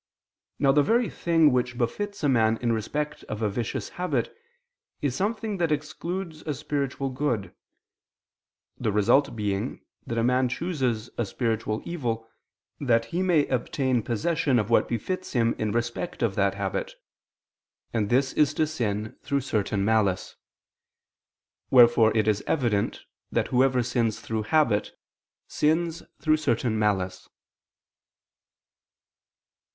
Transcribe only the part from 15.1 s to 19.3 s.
him in respect of that habit: and this is to sin